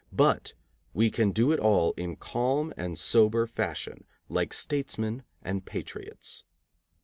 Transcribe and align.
But 0.11 0.53
we 0.95 1.11
can 1.11 1.29
do 1.29 1.51
it 1.51 1.59
all 1.59 1.91
in 1.95 2.15
calm 2.15 2.73
and 2.75 2.97
sober 2.97 3.45
fashion, 3.45 4.03
like 4.29 4.51
statesmen 4.51 5.21
and 5.43 5.63
patriots. 5.63 6.43